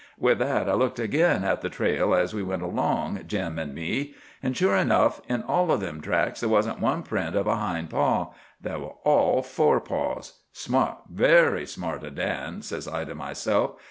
[0.17, 4.15] With that I looked agin at the trail, as we went along, Jim an' me.
[4.41, 8.33] An' sure enough, in all them tracks there wasn't one print of a hind paw.
[8.59, 10.39] They were all fore paws.
[10.53, 13.73] Smart, very smart o' Dan, says I to myself.